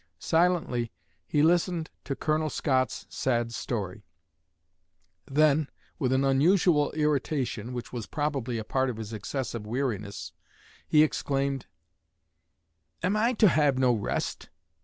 Silently 0.17 0.91
he 1.27 1.43
listened 1.43 1.91
to 2.05 2.15
Colonel 2.15 2.49
Scott's 2.49 3.05
sad 3.07 3.53
story; 3.53 4.03
then, 5.29 5.69
with 5.99 6.11
an 6.11 6.23
unusual 6.25 6.91
irritation, 6.93 7.71
which 7.71 7.93
was 7.93 8.07
probably 8.07 8.57
a 8.57 8.63
part 8.63 8.89
of 8.89 8.97
his 8.97 9.13
excessive 9.13 9.63
weariness, 9.67 10.33
he 10.87 11.03
exclaimed: 11.03 11.67
"Am 13.03 13.15
I 13.15 13.33
to 13.33 13.47
have 13.47 13.77
no 13.77 13.93
rest? 13.93 14.49